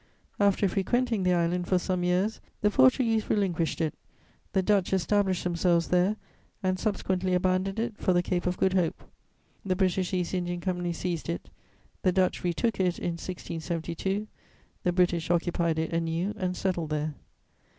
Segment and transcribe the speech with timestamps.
[0.39, 3.93] After frequenting the island for some years, the Portuguese relinquished it;
[4.51, 6.15] the Dutch established themselves there,
[6.63, 9.03] and subsequently abandoned it for the Cape of Good Hope;
[9.63, 11.51] the British East Indian Company seized it;
[12.01, 14.27] the Dutch retook it in 1672;
[14.81, 17.13] the British occupied it anew and settled there.